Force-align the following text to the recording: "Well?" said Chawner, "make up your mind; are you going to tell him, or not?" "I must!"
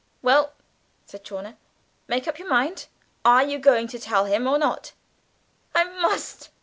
"Well?" 0.23 0.53
said 1.05 1.23
Chawner, 1.23 1.57
"make 2.07 2.27
up 2.27 2.39
your 2.39 2.49
mind; 2.49 2.87
are 3.23 3.43
you 3.43 3.59
going 3.59 3.87
to 3.89 3.99
tell 3.99 4.25
him, 4.25 4.47
or 4.47 4.57
not?" 4.57 4.93
"I 5.75 5.83
must!" 5.83 6.49